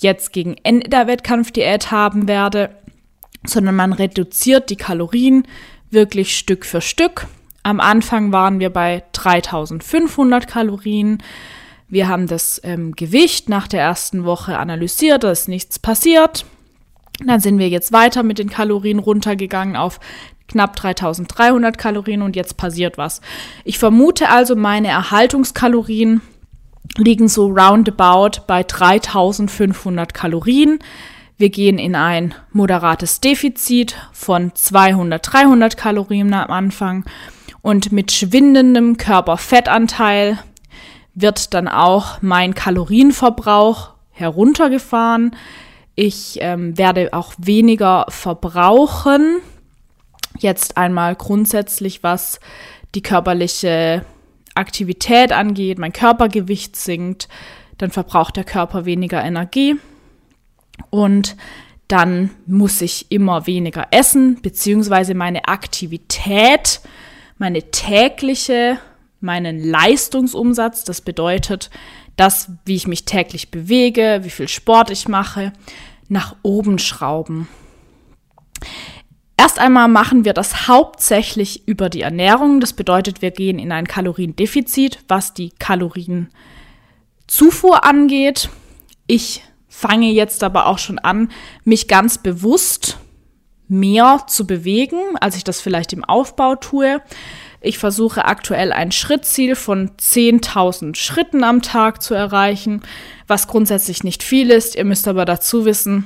jetzt 0.00 0.32
gegen 0.32 0.56
Ende 0.64 0.88
der 0.88 1.06
Wettkampfdiät 1.06 1.92
haben 1.92 2.26
werde, 2.26 2.74
sondern 3.46 3.76
man 3.76 3.92
reduziert 3.92 4.68
die 4.68 4.76
Kalorien 4.76 5.46
wirklich 5.90 6.36
Stück 6.36 6.66
für 6.66 6.80
Stück. 6.80 7.28
Am 7.64 7.80
Anfang 7.80 8.30
waren 8.30 8.60
wir 8.60 8.68
bei 8.68 9.04
3500 9.12 10.46
Kalorien. 10.46 11.22
Wir 11.88 12.08
haben 12.08 12.26
das 12.26 12.60
ähm, 12.62 12.92
Gewicht 12.92 13.48
nach 13.48 13.66
der 13.66 13.80
ersten 13.80 14.24
Woche 14.24 14.58
analysiert, 14.58 15.24
da 15.24 15.30
ist 15.30 15.48
nichts 15.48 15.78
passiert. 15.78 16.44
Dann 17.24 17.40
sind 17.40 17.58
wir 17.58 17.70
jetzt 17.70 17.90
weiter 17.90 18.22
mit 18.22 18.38
den 18.38 18.50
Kalorien 18.50 18.98
runtergegangen 18.98 19.76
auf 19.76 19.98
knapp 20.46 20.76
3300 20.76 21.78
Kalorien 21.78 22.20
und 22.20 22.36
jetzt 22.36 22.58
passiert 22.58 22.98
was. 22.98 23.22
Ich 23.64 23.78
vermute 23.78 24.28
also, 24.28 24.56
meine 24.56 24.88
Erhaltungskalorien 24.88 26.20
liegen 26.98 27.28
so 27.28 27.46
roundabout 27.46 28.42
bei 28.46 28.62
3500 28.62 30.12
Kalorien. 30.12 30.80
Wir 31.38 31.48
gehen 31.48 31.78
in 31.78 31.94
ein 31.94 32.34
moderates 32.52 33.20
Defizit 33.20 33.96
von 34.12 34.54
200, 34.54 35.32
300 35.32 35.78
Kalorien 35.78 36.34
am 36.34 36.50
Anfang 36.50 37.04
und 37.64 37.92
mit 37.92 38.12
schwindendem 38.12 38.98
Körperfettanteil 38.98 40.38
wird 41.14 41.54
dann 41.54 41.66
auch 41.66 42.20
mein 42.20 42.54
Kalorienverbrauch 42.54 43.94
heruntergefahren. 44.10 45.34
Ich 45.94 46.36
ähm, 46.42 46.76
werde 46.76 47.14
auch 47.14 47.32
weniger 47.38 48.04
verbrauchen. 48.10 49.38
Jetzt 50.38 50.76
einmal 50.76 51.16
grundsätzlich, 51.16 52.02
was 52.02 52.38
die 52.94 53.00
körperliche 53.00 54.04
Aktivität 54.54 55.32
angeht, 55.32 55.78
mein 55.78 55.94
Körpergewicht 55.94 56.76
sinkt, 56.76 57.28
dann 57.78 57.90
verbraucht 57.90 58.36
der 58.36 58.44
Körper 58.44 58.84
weniger 58.84 59.24
Energie 59.24 59.76
und 60.90 61.34
dann 61.88 62.28
muss 62.46 62.82
ich 62.82 63.10
immer 63.10 63.46
weniger 63.46 63.86
essen, 63.90 64.42
beziehungsweise 64.42 65.14
meine 65.14 65.48
Aktivität, 65.48 66.82
meine 67.44 67.70
tägliche, 67.70 68.78
meinen 69.20 69.62
Leistungsumsatz, 69.62 70.84
das 70.84 71.02
bedeutet, 71.02 71.68
das, 72.16 72.50
wie 72.64 72.74
ich 72.74 72.86
mich 72.86 73.04
täglich 73.04 73.50
bewege, 73.50 74.20
wie 74.22 74.30
viel 74.30 74.48
Sport 74.48 74.88
ich 74.88 75.08
mache, 75.08 75.52
nach 76.08 76.36
oben 76.40 76.78
schrauben. 76.78 77.46
Erst 79.36 79.58
einmal 79.58 79.88
machen 79.88 80.24
wir 80.24 80.32
das 80.32 80.68
hauptsächlich 80.68 81.68
über 81.68 81.90
die 81.90 82.00
Ernährung. 82.00 82.60
Das 82.60 82.72
bedeutet, 82.72 83.20
wir 83.20 83.30
gehen 83.30 83.58
in 83.58 83.72
ein 83.72 83.86
Kaloriendefizit, 83.86 85.00
was 85.06 85.34
die 85.34 85.50
Kalorienzufuhr 85.50 87.84
angeht. 87.84 88.48
Ich 89.06 89.42
fange 89.68 90.10
jetzt 90.10 90.42
aber 90.42 90.64
auch 90.64 90.78
schon 90.78 90.98
an, 90.98 91.30
mich 91.62 91.88
ganz 91.88 92.16
bewusst 92.16 92.96
mehr 93.74 94.24
zu 94.26 94.46
bewegen, 94.46 94.98
als 95.20 95.36
ich 95.36 95.44
das 95.44 95.60
vielleicht 95.60 95.92
im 95.92 96.04
Aufbau 96.04 96.56
tue. 96.56 97.02
Ich 97.60 97.78
versuche 97.78 98.26
aktuell 98.26 98.72
ein 98.72 98.92
Schrittziel 98.92 99.56
von 99.56 99.90
10.000 99.96 100.96
Schritten 100.96 101.44
am 101.44 101.62
Tag 101.62 102.02
zu 102.02 102.14
erreichen, 102.14 102.82
was 103.26 103.48
grundsätzlich 103.48 104.04
nicht 104.04 104.22
viel 104.22 104.50
ist. 104.50 104.74
Ihr 104.74 104.84
müsst 104.84 105.08
aber 105.08 105.24
dazu 105.24 105.64
wissen, 105.64 106.04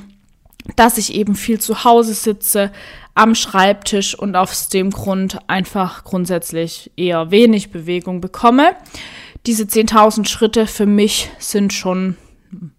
dass 0.76 0.98
ich 0.98 1.14
eben 1.14 1.34
viel 1.34 1.60
zu 1.60 1.84
Hause 1.84 2.14
sitze, 2.14 2.70
am 3.14 3.34
Schreibtisch 3.34 4.16
und 4.16 4.36
aus 4.36 4.68
dem 4.68 4.90
Grund 4.90 5.38
einfach 5.48 6.04
grundsätzlich 6.04 6.92
eher 6.96 7.32
wenig 7.32 7.72
Bewegung 7.72 8.20
bekomme. 8.20 8.76
Diese 9.46 9.64
10.000 9.64 10.28
Schritte 10.28 10.68
für 10.68 10.86
mich 10.86 11.30
sind 11.38 11.72
schon 11.72 12.16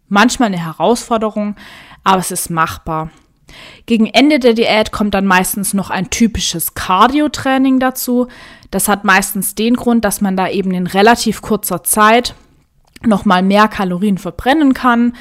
manchmal 0.08 0.48
eine 0.48 0.63
Herausforderung, 0.63 1.58
aber 2.05 2.19
es 2.19 2.31
ist 2.31 2.50
machbar. 2.50 3.12
Gegen 3.86 4.06
Ende 4.06 4.39
der 4.39 4.53
Diät 4.53 4.91
kommt 4.91 5.13
dann 5.13 5.25
meistens 5.25 5.74
noch 5.74 5.89
ein 5.89 6.10
typisches 6.10 6.74
Cardio-Training 6.74 7.79
dazu. 7.79 8.27
Das 8.72 8.88
hat 8.88 9.03
meistens 9.03 9.56
den 9.56 9.75
Grund, 9.75 10.06
dass 10.06 10.22
man 10.22 10.38
da 10.38 10.48
eben 10.48 10.72
in 10.72 10.88
relativ 10.88 11.41
kurzer 11.41 11.84
Zeit 11.84 12.36
nochmal 13.06 13.44
mehr 13.44 13.68
Kalorien 13.68 14.18
verbrennen 14.18 14.74
kann, 14.74 15.13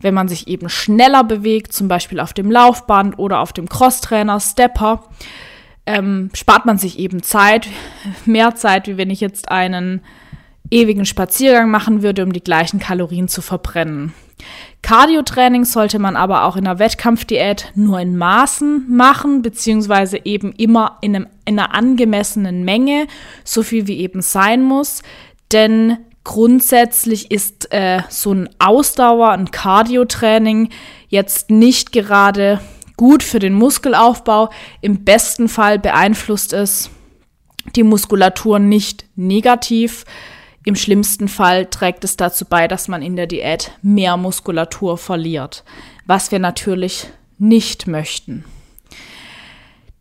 wenn 0.00 0.14
man 0.14 0.28
sich 0.28 0.48
eben 0.48 0.68
schneller 0.68 1.24
bewegt, 1.24 1.72
zum 1.72 1.88
Beispiel 1.88 2.20
auf 2.20 2.32
dem 2.32 2.50
Laufband 2.50 3.18
oder 3.18 3.40
auf 3.40 3.52
dem 3.52 3.68
Crosstrainer, 3.68 4.40
Stepper, 4.40 5.04
ähm, 5.86 6.30
spart 6.34 6.66
man 6.66 6.78
sich 6.78 6.98
eben 6.98 7.22
Zeit, 7.22 7.68
mehr 8.24 8.54
Zeit, 8.54 8.88
wie 8.88 8.96
wenn 8.96 9.10
ich 9.10 9.20
jetzt 9.20 9.50
einen 9.50 10.02
ewigen 10.70 11.06
Spaziergang 11.06 11.70
machen 11.70 12.02
würde, 12.02 12.24
um 12.24 12.32
die 12.32 12.42
gleichen 12.42 12.80
Kalorien 12.80 13.28
zu 13.28 13.40
verbrennen. 13.40 14.12
Cardio-Training 14.82 15.64
sollte 15.64 15.98
man 15.98 16.14
aber 16.14 16.44
auch 16.44 16.56
in 16.56 16.64
der 16.64 16.78
Wettkampfdiät 16.78 17.72
nur 17.74 17.98
in 17.98 18.16
Maßen 18.16 18.86
machen, 18.88 19.42
beziehungsweise 19.42 20.24
eben 20.24 20.52
immer 20.52 20.98
in, 21.00 21.16
einem, 21.16 21.26
in 21.44 21.58
einer 21.58 21.74
angemessenen 21.74 22.64
Menge, 22.64 23.08
so 23.42 23.62
viel 23.62 23.86
wie 23.86 23.98
eben 23.98 24.22
sein 24.22 24.62
muss. 24.62 25.02
Denn 25.52 25.98
grundsätzlich 26.22 27.30
ist 27.30 27.72
äh, 27.72 28.02
so 28.08 28.32
ein 28.32 28.48
Ausdauer, 28.58 29.30
ein 29.30 29.50
Cardio-Training 29.50 30.70
jetzt 31.08 31.50
nicht 31.50 31.92
gerade 31.92 32.60
gut 32.96 33.22
für 33.22 33.38
den 33.38 33.54
Muskelaufbau. 33.54 34.50
Im 34.80 35.04
besten 35.04 35.48
Fall 35.48 35.78
beeinflusst 35.78 36.52
es 36.52 36.90
die 37.74 37.82
Muskulatur 37.82 38.58
nicht 38.58 39.04
negativ. 39.16 40.04
Im 40.66 40.74
schlimmsten 40.74 41.28
Fall 41.28 41.66
trägt 41.66 42.02
es 42.02 42.16
dazu 42.16 42.44
bei, 42.44 42.66
dass 42.66 42.88
man 42.88 43.00
in 43.00 43.14
der 43.14 43.28
Diät 43.28 43.70
mehr 43.82 44.16
Muskulatur 44.16 44.98
verliert, 44.98 45.62
was 46.06 46.32
wir 46.32 46.40
natürlich 46.40 47.06
nicht 47.38 47.86
möchten. 47.86 48.44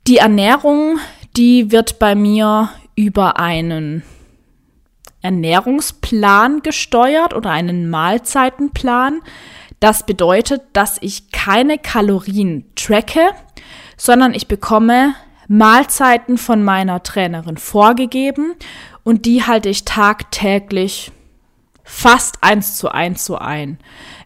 Die 0.08 0.18
Ernährung, 0.18 0.98
die 1.38 1.72
wird 1.72 2.00
bei 2.00 2.16
mir 2.16 2.72
über 2.96 3.40
einen 3.40 4.02
Ernährungsplan 5.22 6.64
gesteuert 6.64 7.36
oder 7.36 7.52
einen 7.52 7.88
Mahlzeitenplan. 7.88 9.22
Das 9.80 10.08
bedeutet, 10.08 10.64
dass 10.74 10.98
ich 11.00 11.32
keine 11.32 11.78
Kalorien 11.78 12.66
tracke, 12.76 13.30
sondern 13.98 14.34
ich 14.34 14.48
bekomme 14.48 15.14
Mahlzeiten 15.48 16.40
von 16.40 16.64
meiner 16.64 17.04
Trainerin 17.04 17.58
vorgegeben 17.58 18.56
und 19.06 19.26
die 19.26 19.44
halte 19.44 19.70
ich 19.70 19.86
tagtäglich 19.86 21.12
fast 21.84 22.44
eins 22.44 22.76
zu 22.76 22.90
eins 22.90 23.24
so 23.24 23.38
ein. 23.38 23.78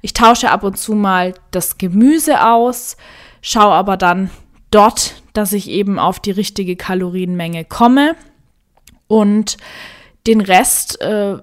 Ich 0.01 0.13
tausche 0.13 0.49
ab 0.49 0.63
und 0.63 0.77
zu 0.77 0.95
mal 0.95 1.33
das 1.51 1.77
Gemüse 1.77 2.47
aus, 2.47 2.95
schaue 3.41 3.73
aber 3.73 3.97
dann 3.97 4.31
dort, 4.71 5.21
dass 5.33 5.51
ich 5.51 5.69
eben 5.69 5.99
auf 5.99 6.19
die 6.19 6.31
richtige 6.31 6.77
Kalorienmenge 6.77 7.65
komme 7.65 8.15
und 9.07 9.57
den 10.25 10.39
Rest 10.39 11.01
äh, 11.01 11.37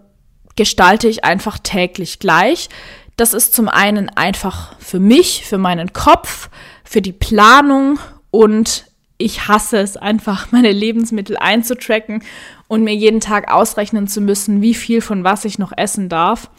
gestalte 0.57 1.07
ich 1.07 1.25
einfach 1.25 1.59
täglich 1.59 2.19
gleich. 2.19 2.71
Das 3.19 3.35
ist 3.35 3.55
zum 3.55 3.69
einen 3.69 4.09
einfach 4.09 4.79
für 4.79 4.99
mich, 4.99 5.45
für 5.45 5.59
meinen 5.59 5.93
Kopf, 5.93 6.49
für 6.85 7.03
die 7.03 7.13
Planung 7.13 7.99
und 8.31 8.86
ich 9.19 9.49
hasse 9.49 9.79
es 9.79 9.97
einfach, 9.97 10.51
meine 10.53 10.73
Lebensmittel 10.73 11.37
einzutracken 11.37 12.23
und 12.69 12.85
mir 12.85 12.95
jeden 12.95 13.21
Tag 13.21 13.51
ausrechnen 13.51 14.09
zu 14.09 14.21
müssen, 14.21 14.63
wie 14.63 14.75
viel 14.75 15.01
von 15.01 15.25
was 15.25 15.45
ich 15.45 15.59
noch 15.59 15.73
essen 15.77 16.09
darf. 16.09 16.51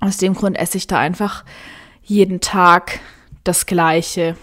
Aus 0.00 0.16
dem 0.16 0.34
Grund 0.34 0.58
esse 0.58 0.76
ich 0.76 0.86
da 0.86 0.98
einfach 0.98 1.44
jeden 2.02 2.40
Tag 2.40 3.00
das 3.44 3.66
Gleiche. 3.66 4.36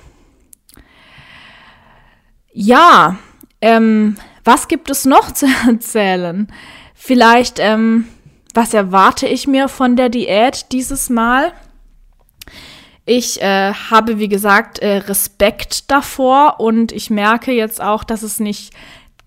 Ja, 2.53 3.17
ähm, 3.61 4.15
was 4.43 4.67
gibt 4.67 4.89
es 4.89 5.05
noch 5.05 5.31
zu 5.33 5.47
erzählen? 5.67 6.51
Vielleicht, 6.93 7.59
ähm, 7.59 8.07
was 8.53 8.73
erwarte 8.73 9.27
ich 9.27 9.47
mir 9.47 9.69
von 9.69 9.95
der 9.95 10.09
Diät 10.09 10.71
dieses 10.71 11.09
Mal? 11.09 11.53
Ich 13.05 13.41
äh, 13.41 13.73
habe, 13.73 14.19
wie 14.19 14.29
gesagt, 14.29 14.79
äh, 14.79 14.97
Respekt 14.97 15.89
davor 15.89 16.59
und 16.59 16.91
ich 16.91 17.09
merke 17.09 17.51
jetzt 17.51 17.81
auch, 17.81 18.03
dass 18.03 18.21
es 18.21 18.39
nicht 18.39 18.73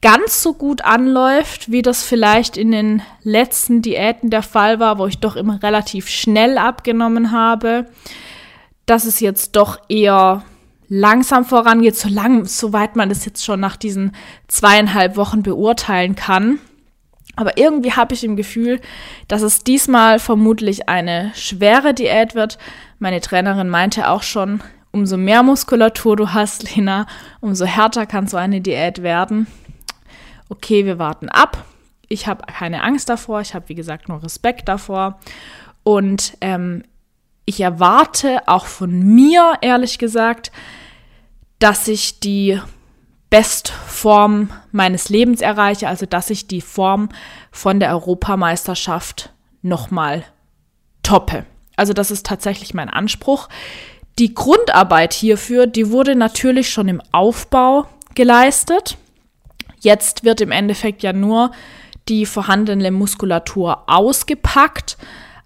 ganz 0.01 0.43
so 0.43 0.53
gut 0.53 0.85
anläuft, 0.85 1.73
wie 1.73 1.83
das 1.83 2.05
vielleicht 2.05 2.57
in 2.57 2.73
den 2.73 3.03
letzten 3.23 3.81
Diäten 3.81 4.31
der 4.31 4.43
Fall 4.43 4.79
war, 4.79 4.99
wo 4.99 5.07
ich 5.07 5.19
doch 5.19 5.35
immer 5.35 5.63
relativ 5.63 6.09
schnell 6.09 6.59
abgenommen 6.59 7.33
habe, 7.33 7.87
dass 8.87 9.07
es 9.07 9.21
jetzt 9.21 9.57
doch 9.57 9.79
eher 9.89 10.45
langsam 10.89 11.45
vorangeht, 11.45 11.97
so 11.97 12.09
lang, 12.09 12.45
soweit 12.45 12.97
man 12.97 13.11
es 13.11 13.25
jetzt 13.25 13.45
schon 13.45 13.61
nach 13.61 13.77
diesen 13.77 14.13
zweieinhalb 14.47 15.17
Wochen 15.17 15.43
beurteilen 15.43 16.15
kann. 16.15 16.59
Aber 17.37 17.57
irgendwie 17.59 17.93
habe 17.93 18.15
ich 18.15 18.23
im 18.23 18.37
Gefühl, 18.37 18.81
dass 19.27 19.43
es 19.43 19.65
diesmal 19.65 20.19
vermutlich 20.19 20.89
eine 20.89 21.33
schwere 21.35 21.95
Diät 21.95 22.35
wird. 22.35 22.59
Meine 22.99 23.21
Trainerin 23.21 23.69
meinte 23.69 24.09
auch 24.09 24.23
schon, 24.23 24.63
umso 24.93 25.17
mehr 25.17 25.43
Muskulatur 25.43 26.17
du 26.17 26.33
hast, 26.33 26.75
Lena, 26.77 27.07
umso 27.41 27.65
härter 27.65 28.07
kann 28.07 28.27
so 28.27 28.37
eine 28.37 28.61
Diät 28.61 29.03
werden 29.03 29.47
okay, 30.49 30.85
wir 30.85 30.99
warten 30.99 31.29
ab. 31.29 31.65
Ich 32.09 32.27
habe 32.27 32.45
keine 32.47 32.83
Angst 32.83 33.09
davor, 33.09 33.41
ich 33.41 33.55
habe 33.55 33.69
wie 33.69 33.75
gesagt 33.75 34.09
nur 34.09 34.23
Respekt 34.23 34.69
davor. 34.69 35.19
Und 35.83 36.37
ähm, 36.41 36.85
ich 37.45 37.61
erwarte 37.61 38.47
auch 38.47 38.67
von 38.67 39.01
mir, 39.01 39.55
ehrlich 39.61 39.99
gesagt, 39.99 40.53
dass 41.59 41.89
ich 41.89 42.21
die 42.21 42.61
Bestform 43.31 44.51
meines 44.71 45.09
Lebens 45.09 45.41
erreiche, 45.41 45.89
also 45.89 46.07
dass 46.07 46.31
ich 46.31 46.47
die 46.47 46.61
Form 46.61 47.09
von 47.51 47.81
der 47.81 47.91
Europameisterschaft 47.91 49.33
nochmal 49.63 50.25
toppe. 51.03 51.45
Also 51.77 51.93
das 51.93 52.11
ist 52.11 52.27
tatsächlich 52.27 52.75
mein 52.75 52.89
Anspruch. 52.89 53.49
Die 54.19 54.35
Grundarbeit 54.35 55.13
hierfür, 55.13 55.67
die 55.67 55.91
wurde 55.91 56.15
natürlich 56.15 56.71
schon 56.71 56.89
im 56.89 57.03
Aufbau 57.13 57.87
geleistet. 58.15 58.97
Jetzt 59.81 60.25
wird 60.25 60.41
im 60.41 60.53
Endeffekt 60.53 61.03
ja 61.03 61.13
nur 61.13 61.51
die 62.09 62.27
vorhandene 62.27 62.91
Muskulatur 62.91 63.85
ausgepackt, 63.89 64.97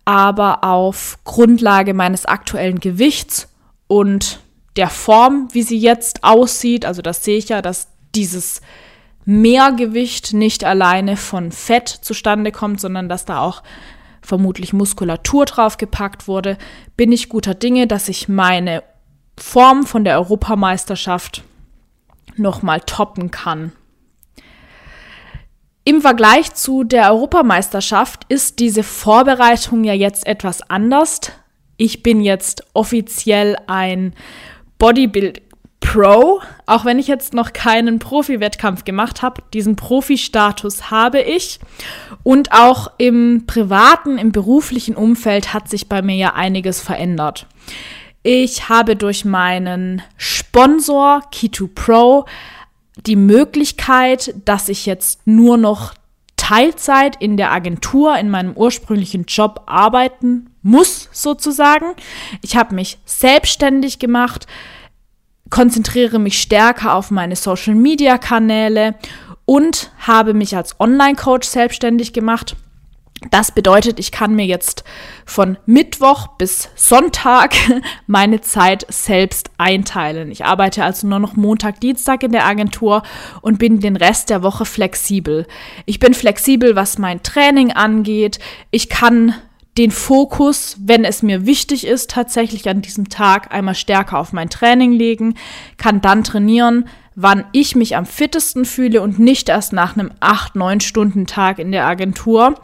aber 0.05 0.65
auf 0.65 1.19
Grundlage 1.25 1.95
meines 1.95 2.27
aktuellen 2.27 2.81
Gewichts 2.81 3.49
und 3.87 4.41
der 4.77 4.89
Form, 4.89 5.49
wie 5.53 5.63
sie 5.63 5.79
jetzt 5.79 6.25
aussieht, 6.25 6.85
also 6.85 7.03
das 7.03 7.25
sehe 7.25 7.39
ich 7.39 7.49
ja, 7.49 7.63
dass 7.63 7.89
dieses 8.15 8.61
Mehrgewicht 9.25 10.33
nicht 10.33 10.65
alleine 10.65 11.17
von 11.17 11.53
Fett 11.53 11.89
zustande 11.89 12.53
kommt, 12.53 12.81
sondern 12.81 13.09
dass 13.09 13.25
da 13.25 13.41
auch 13.41 13.63
vermutlich 14.29 14.75
Muskulatur 14.75 15.47
draufgepackt 15.47 16.29
wurde, 16.29 16.59
bin 16.97 17.11
ich 17.13 17.31
guter 17.31 17.55
Dinge, 17.55 17.87
dass 17.87 18.09
ich 18.09 18.29
meine 18.29 18.83
Form 19.39 19.87
von 19.87 20.05
der 20.05 20.19
Europameisterschaft 20.19 21.43
nochmal 22.37 22.81
toppen 22.81 23.31
kann. 23.31 23.73
Im 25.85 26.03
Vergleich 26.03 26.53
zu 26.53 26.85
der 26.85 27.11
Europameisterschaft 27.11 28.25
ist 28.29 28.59
diese 28.59 28.83
Vorbereitung 28.83 29.85
ja 29.85 29.95
jetzt 29.95 30.27
etwas 30.27 30.61
anders. 30.69 31.33
Ich 31.79 32.03
bin 32.03 32.21
jetzt 32.21 32.67
offiziell 32.75 33.57
ein 33.67 34.15
Bodybuild 34.79 35.48
Pro, 35.81 36.41
auch 36.67 36.85
wenn 36.85 36.99
ich 36.99 37.07
jetzt 37.07 37.35
noch 37.35 37.53
keinen 37.53 37.99
Profi-Wettkampf 37.99 38.85
gemacht 38.85 39.23
habe. 39.23 39.43
Diesen 39.55 39.77
Profi-Status 39.77 40.91
habe 40.91 41.21
ich. 41.21 41.61
Und 42.23 42.53
auch 42.53 42.91
im 42.99 43.45
privaten, 43.47 44.19
im 44.19 44.33
beruflichen 44.33 44.97
Umfeld 44.97 45.55
hat 45.55 45.69
sich 45.69 45.89
bei 45.89 46.03
mir 46.03 46.17
ja 46.17 46.35
einiges 46.35 46.81
verändert. 46.81 47.47
Ich 48.23 48.69
habe 48.69 48.97
durch 48.97 49.25
meinen 49.25 50.03
Sponsor 50.17 51.23
Key2 51.33 51.69
Pro 51.75 52.25
die 53.07 53.17
Möglichkeit, 53.17 54.35
dass 54.45 54.69
ich 54.69 54.85
jetzt 54.85 55.27
nur 55.27 55.57
noch 55.57 55.95
Teilzeit 56.37 57.17
in 57.21 57.37
der 57.37 57.53
Agentur, 57.53 58.17
in 58.17 58.31
meinem 58.31 58.55
ursprünglichen 58.55 59.25
Job 59.25 59.63
arbeiten 59.67 60.51
muss, 60.63 61.09
sozusagen. 61.13 61.95
Ich 62.43 62.57
habe 62.57 62.75
mich 62.75 62.99
selbstständig 63.05 63.99
gemacht, 63.99 64.47
konzentriere 65.51 66.19
mich 66.19 66.41
stärker 66.41 66.95
auf 66.95 67.11
meine 67.11 67.37
Social-Media-Kanäle 67.37 68.95
und 69.45 69.91
habe 69.99 70.35
mich 70.35 70.57
als 70.57 70.79
Online-Coach 70.79 71.49
selbstständig 71.49 72.13
gemacht 72.13 72.57
das 73.31 73.51
bedeutet, 73.51 73.99
ich 73.99 74.13
kann 74.13 74.37
mir 74.37 74.47
jetzt 74.47 74.85
von 75.27 75.59
Mittwoch 75.67 76.29
bis 76.39 76.69
Sonntag 76.77 77.55
meine 78.07 78.41
Zeit 78.41 78.87
selbst 78.89 79.51
einteilen. 79.59 80.31
Ich 80.31 80.45
arbeite 80.45 80.85
also 80.85 81.07
nur 81.09 81.19
noch 81.19 81.35
Montag, 81.35 81.81
Dienstag 81.81 82.23
in 82.23 82.31
der 82.31 82.47
Agentur 82.47 83.03
und 83.41 83.59
bin 83.59 83.81
den 83.81 83.97
Rest 83.97 84.31
der 84.31 84.45
Woche 84.45 84.65
flexibel. 84.65 85.47
Ich 85.85 85.99
bin 85.99 86.15
flexibel, 86.15 86.77
was 86.77 86.99
mein 86.99 87.23
Training 87.25 87.73
angeht. 87.73 88.39
Ich 88.71 88.89
kann 88.89 89.35
den 89.79 89.93
Fokus, 89.93 90.77
wenn 90.81 91.05
es 91.05 91.23
mir 91.23 91.47
wichtig 91.47 91.87
ist, 91.87 92.11
tatsächlich 92.11 92.69
an 92.69 92.83
diesem 92.83 93.09
Tag 93.09 93.55
einmal 93.55 93.77
stärker 93.77 94.19
auf 94.19 94.33
mein 94.33 94.51
Training 94.51 94.93
legen, 94.93 95.35
kann 95.77 96.01
dann 96.01 96.25
trainieren, 96.25 96.89
wann 97.15 97.45
ich 97.53 97.77
mich 97.77 97.97
am 97.97 98.05
fittesten 98.05 98.65
fühle 98.65 99.01
und 99.03 99.21
nicht 99.21 99.49
erst 99.49 99.73
nach 99.73 99.97
einem 99.97 100.11
8-9 100.21 100.81
Stunden 100.81 101.27
Tag 101.27 101.61
in 101.61 101.71
der 101.71 101.87
Agentur. 101.87 102.57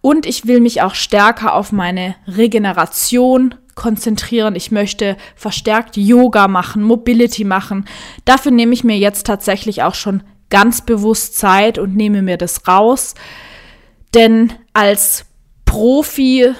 Und 0.00 0.24
ich 0.26 0.46
will 0.46 0.60
mich 0.60 0.80
auch 0.80 0.94
stärker 0.94 1.54
auf 1.54 1.70
meine 1.70 2.14
Regeneration 2.26 3.54
konzentrieren. 3.74 4.56
Ich 4.56 4.70
möchte 4.70 5.16
verstärkt 5.36 5.96
Yoga 5.96 6.48
machen, 6.48 6.82
Mobility 6.82 7.44
machen. 7.44 7.86
Dafür 8.24 8.52
nehme 8.52 8.72
ich 8.72 8.84
mir 8.84 8.96
jetzt 8.96 9.26
tatsächlich 9.26 9.82
auch 9.82 9.94
schon 9.94 10.22
ganz 10.48 10.82
bewusst 10.82 11.36
Zeit 11.36 11.78
und 11.78 11.94
nehme 11.94 12.22
mir 12.22 12.36
das 12.38 12.66
raus. 12.68 13.14
Denn 14.14 14.52
als 14.72 15.26
Profi 15.74 16.54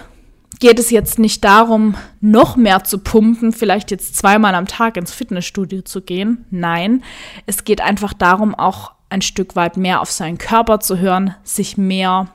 geht 0.59 0.81
es 0.81 0.90
jetzt 0.90 1.20
nicht 1.20 1.44
darum, 1.44 1.94
noch 2.20 2.57
mehr 2.57 2.83
zu 2.83 2.98
pumpen, 2.98 3.53
vielleicht 3.53 3.92
jetzt 3.92 4.16
zweimal 4.16 4.57
am 4.57 4.66
Tag 4.66 4.96
ins 4.96 5.12
Fitnessstudio 5.12 5.83
zu 5.83 6.03
gehen. 6.03 6.46
Nein, 6.50 7.05
es 7.46 7.62
geht 7.62 7.81
einfach 7.81 8.12
darum, 8.12 8.57
auch 8.57 8.90
ein 9.11 9.22
Stück 9.22 9.55
weit 9.55 9.77
mehr 9.77 10.00
auf 10.00 10.11
seinen 10.11 10.37
Körper 10.37 10.81
zu 10.81 10.98
hören, 10.98 11.37
sich 11.44 11.77
mehr 11.77 12.27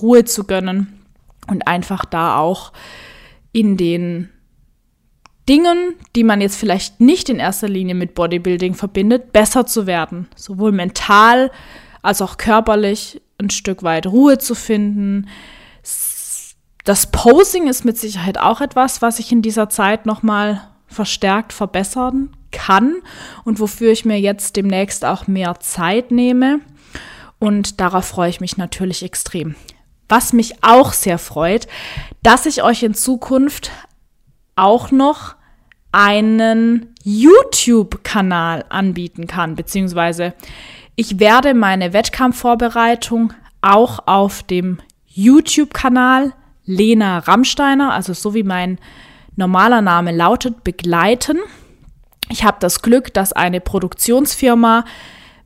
Ruhe 0.00 0.24
zu 0.24 0.44
gönnen 0.44 1.02
und 1.48 1.68
einfach 1.68 2.06
da 2.06 2.38
auch 2.38 2.72
in 3.52 3.76
den 3.76 4.30
Dingen, 5.50 5.96
die 6.16 6.24
man 6.24 6.40
jetzt 6.40 6.56
vielleicht 6.56 6.98
nicht 6.98 7.28
in 7.28 7.40
erster 7.40 7.68
Linie 7.68 7.94
mit 7.94 8.14
Bodybuilding 8.14 8.72
verbindet, 8.72 9.34
besser 9.34 9.66
zu 9.66 9.86
werden. 9.86 10.28
Sowohl 10.34 10.72
mental 10.72 11.50
als 12.00 12.22
auch 12.22 12.38
körperlich 12.38 13.20
ein 13.36 13.50
Stück 13.50 13.82
weit 13.82 14.06
Ruhe 14.06 14.38
zu 14.38 14.54
finden, 14.54 15.28
das 16.84 17.10
Posing 17.10 17.68
ist 17.68 17.84
mit 17.84 17.98
Sicherheit 17.98 18.38
auch 18.38 18.60
etwas, 18.60 19.02
was 19.02 19.18
ich 19.18 19.30
in 19.30 19.42
dieser 19.42 19.68
Zeit 19.68 20.06
nochmal 20.06 20.60
verstärkt 20.86 21.52
verbessern 21.52 22.30
kann 22.50 22.96
und 23.44 23.60
wofür 23.60 23.92
ich 23.92 24.04
mir 24.04 24.20
jetzt 24.20 24.56
demnächst 24.56 25.04
auch 25.04 25.26
mehr 25.26 25.58
Zeit 25.60 26.10
nehme. 26.10 26.60
Und 27.38 27.80
darauf 27.80 28.04
freue 28.04 28.30
ich 28.30 28.40
mich 28.40 28.56
natürlich 28.56 29.02
extrem. 29.02 29.54
Was 30.08 30.32
mich 30.32 30.62
auch 30.62 30.92
sehr 30.92 31.18
freut, 31.18 31.66
dass 32.22 32.46
ich 32.46 32.62
euch 32.62 32.82
in 32.82 32.94
Zukunft 32.94 33.70
auch 34.54 34.90
noch 34.90 35.34
einen 35.92 36.94
YouTube-Kanal 37.02 38.64
anbieten 38.68 39.26
kann, 39.26 39.54
beziehungsweise 39.54 40.34
ich 40.94 41.18
werde 41.18 41.54
meine 41.54 41.92
Wettkampfvorbereitung 41.92 43.32
auch 43.60 44.06
auf 44.06 44.42
dem 44.42 44.78
YouTube-Kanal 45.06 46.34
Lena 46.64 47.18
Rammsteiner, 47.18 47.92
also 47.92 48.12
so 48.12 48.34
wie 48.34 48.42
mein 48.42 48.78
normaler 49.36 49.82
Name 49.82 50.12
lautet, 50.12 50.64
begleiten. 50.64 51.38
Ich 52.28 52.44
habe 52.44 52.58
das 52.60 52.82
Glück, 52.82 53.12
dass 53.14 53.32
eine 53.32 53.60
Produktionsfirma 53.60 54.84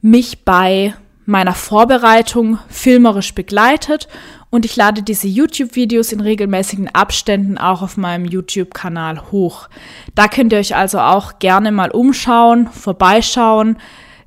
mich 0.03 0.45
bei 0.45 0.95
meiner 1.25 1.55
Vorbereitung 1.55 2.59
filmerisch 2.69 3.35
begleitet 3.35 4.09
und 4.51 4.65
ich 4.65 4.77
lade 4.77 5.03
diese 5.03 5.27
YouTube-Videos 5.27 6.13
in 6.13 6.21
regelmäßigen 6.21 6.89
Abständen 6.95 7.59
auch 7.59 7.83
auf 7.83 7.97
meinem 7.97 8.25
YouTube-Kanal 8.25 9.33
hoch. 9.33 9.69
Da 10.15 10.29
könnt 10.29 10.53
ihr 10.53 10.61
euch 10.61 10.77
also 10.77 11.01
auch 11.01 11.41
gerne 11.41 11.73
mal 11.73 11.91
umschauen, 11.91 12.69
vorbeischauen. 12.69 13.79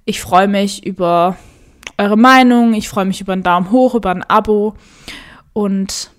Ich 0.03 0.19
freue 0.19 0.49
mich 0.49 0.85
über 0.85 1.37
eure 1.97 2.17
Meinung, 2.17 2.73
ich 2.73 2.89
freue 2.89 3.05
mich 3.05 3.21
über 3.21 3.33
einen 3.33 3.43
Daumen 3.43 3.71
hoch, 3.71 3.95
über 3.95 4.11
ein 4.11 4.23
Abo 4.23 4.75
und 5.53 6.11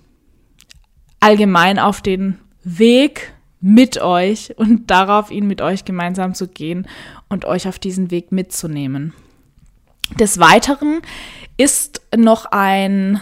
allgemein 1.21 1.79
auf 1.79 2.01
den 2.01 2.39
Weg 2.63 3.33
mit 3.61 4.01
euch 4.01 4.57
und 4.57 4.91
darauf, 4.91 5.31
ihn 5.31 5.47
mit 5.47 5.61
euch 5.61 5.85
gemeinsam 5.85 6.33
zu 6.33 6.47
gehen 6.47 6.87
und 7.29 7.45
euch 7.45 7.67
auf 7.67 7.79
diesen 7.79 8.11
Weg 8.11 8.31
mitzunehmen. 8.31 9.13
Des 10.19 10.39
Weiteren 10.39 11.01
ist 11.57 12.01
noch 12.15 12.45
ein 12.45 13.21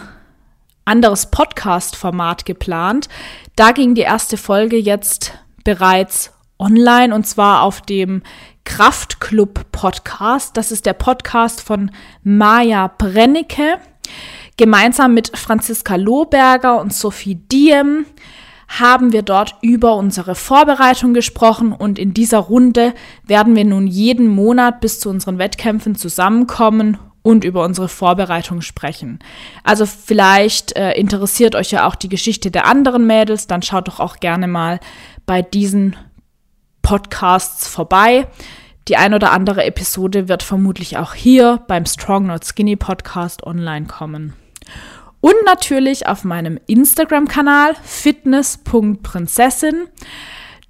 anderes 0.84 1.30
Podcast-Format 1.30 2.44
geplant. 2.46 3.08
Da 3.54 3.70
ging 3.70 3.94
die 3.94 4.00
erste 4.00 4.36
Folge 4.36 4.76
jetzt 4.76 5.34
bereits 5.62 6.32
online 6.58 7.14
und 7.14 7.26
zwar 7.26 7.62
auf 7.62 7.82
dem 7.82 8.22
Kraftclub 8.64 9.70
Podcast. 9.72 10.56
Das 10.56 10.72
ist 10.72 10.86
der 10.86 10.94
Podcast 10.94 11.60
von 11.60 11.90
Maja 12.22 12.88
Brennecke. 12.98 13.78
Gemeinsam 14.60 15.14
mit 15.14 15.38
Franziska 15.38 15.96
Lohberger 15.96 16.82
und 16.82 16.92
Sophie 16.92 17.36
Diem 17.36 18.04
haben 18.68 19.10
wir 19.10 19.22
dort 19.22 19.54
über 19.62 19.96
unsere 19.96 20.34
Vorbereitung 20.34 21.14
gesprochen 21.14 21.72
und 21.72 21.98
in 21.98 22.12
dieser 22.12 22.40
Runde 22.40 22.92
werden 23.24 23.56
wir 23.56 23.64
nun 23.64 23.86
jeden 23.86 24.28
Monat 24.28 24.82
bis 24.82 25.00
zu 25.00 25.08
unseren 25.08 25.38
Wettkämpfen 25.38 25.94
zusammenkommen 25.94 26.98
und 27.22 27.44
über 27.44 27.64
unsere 27.64 27.88
Vorbereitung 27.88 28.60
sprechen. 28.60 29.20
Also 29.64 29.86
vielleicht 29.86 30.76
äh, 30.76 30.92
interessiert 30.92 31.54
euch 31.54 31.70
ja 31.70 31.86
auch 31.86 31.94
die 31.94 32.10
Geschichte 32.10 32.50
der 32.50 32.66
anderen 32.66 33.06
Mädels, 33.06 33.46
dann 33.46 33.62
schaut 33.62 33.88
doch 33.88 33.98
auch 33.98 34.18
gerne 34.18 34.46
mal 34.46 34.78
bei 35.24 35.40
diesen 35.40 35.96
Podcasts 36.82 37.66
vorbei. 37.66 38.26
Die 38.88 38.98
ein 38.98 39.14
oder 39.14 39.32
andere 39.32 39.64
Episode 39.64 40.28
wird 40.28 40.42
vermutlich 40.42 40.98
auch 40.98 41.14
hier 41.14 41.62
beim 41.66 41.86
Strong 41.86 42.26
Not 42.26 42.44
Skinny 42.44 42.76
Podcast 42.76 43.42
online 43.44 43.86
kommen. 43.86 44.34
Und 45.20 45.34
natürlich 45.44 46.06
auf 46.06 46.24
meinem 46.24 46.58
Instagram-Kanal 46.66 47.74
fitness.prinzessin. 47.82 49.88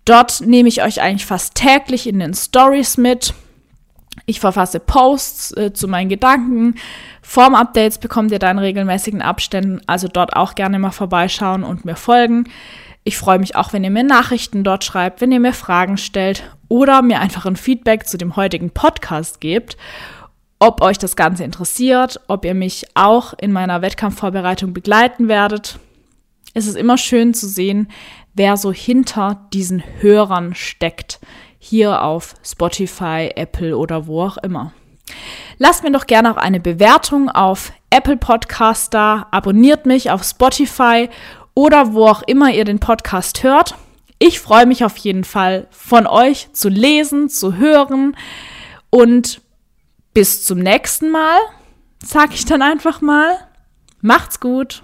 Dort 0.05 0.41
nehme 0.41 0.69
ich 0.69 0.83
euch 0.83 1.01
eigentlich 1.01 1.27
fast 1.27 1.55
täglich 1.55 2.09
in 2.09 2.19
den 2.19 2.35
Stories 2.35 2.97
mit. 2.97 3.33
Ich 4.27 4.41
verfasse 4.41 4.81
Posts 4.81 5.57
äh, 5.57 5.73
zu 5.73 5.87
meinen 5.87 6.09
Gedanken. 6.09 6.75
Form-Updates 7.23 7.99
bekommt 7.99 8.33
ihr 8.33 8.41
da 8.41 8.51
in 8.51 8.59
regelmäßigen 8.59 9.23
Abständen. 9.23 9.81
Also 9.87 10.09
dort 10.09 10.35
auch 10.35 10.57
gerne 10.57 10.79
mal 10.79 10.91
vorbeischauen 10.91 11.63
und 11.63 11.85
mir 11.85 11.97
folgen. 11.97 12.49
Ich 13.05 13.17
freue 13.17 13.39
mich 13.39 13.57
auch, 13.57 13.73
wenn 13.73 13.85
ihr 13.85 13.91
mir 13.91 14.05
Nachrichten 14.05 14.63
dort 14.63 14.85
schreibt, 14.85 15.21
wenn 15.21 15.33
ihr 15.33 15.41
mir 15.41 15.55
Fragen 15.55 15.97
stellt 15.97 16.45
oder 16.69 17.03
mir 17.03 17.21
einfach 17.21 17.47
ein 17.47 17.57
Feedback 17.57 18.07
zu 18.07 18.19
dem 18.19 18.37
heutigen 18.37 18.71
Podcast 18.71 19.41
gebt, 19.41 19.77
ob 20.61 20.83
euch 20.83 20.99
das 20.99 21.17
Ganze 21.17 21.43
interessiert, 21.43 22.21
ob 22.29 22.45
ihr 22.45 22.55
mich 22.55 22.87
auch 22.95 23.33
in 23.33 23.51
meiner 23.51 23.83
Wettkampfvorbereitung 23.83 24.73
begleiten 24.75 25.27
werdet. 25.27 25.81
Es 26.53 26.67
ist 26.67 26.77
immer 26.77 26.99
schön 26.99 27.33
zu 27.35 27.49
sehen, 27.49 27.89
wer 28.35 28.57
so 28.57 28.71
hinter 28.71 29.49
diesen 29.53 29.83
Hörern 30.01 30.55
steckt. 30.55 31.19
Hier 31.59 32.03
auf 32.03 32.35
Spotify, 32.45 33.31
Apple 33.35 33.77
oder 33.77 34.07
wo 34.07 34.23
auch 34.23 34.37
immer. 34.37 34.73
Lasst 35.59 35.83
mir 35.83 35.93
doch 35.93 36.07
gerne 36.07 36.31
auch 36.31 36.37
eine 36.37 36.61
Bewertung 36.61 37.31
auf 37.31 37.73
Apple 37.89 38.17
Podcast 38.17 38.95
da, 38.95 39.27
abonniert 39.31 39.87
mich 39.87 40.11
auf 40.11 40.23
Spotify 40.25 41.09
oder 41.55 41.95
wo 41.95 42.07
auch 42.07 42.23
immer 42.23 42.53
ihr 42.53 42.65
den 42.65 42.81
Podcast 42.81 43.43
hört. 43.43 43.75
Ich 44.19 44.41
freue 44.41 44.67
mich 44.67 44.85
auf 44.85 44.97
jeden 44.99 45.25
Fall 45.25 45.67
von 45.71 46.07
euch 46.07 46.53
zu 46.53 46.69
lesen, 46.69 47.31
zu 47.31 47.57
hören 47.57 48.15
und 48.91 49.41
bis 50.15 50.45
zum 50.45 50.59
nächsten 50.59 51.11
Mal, 51.11 51.39
sag 52.05 52.35
ich 52.35 52.45
dann 52.45 52.63
einfach 52.63 53.01
mal. 53.01 53.49
Macht's 54.01 54.41
gut. 54.41 54.83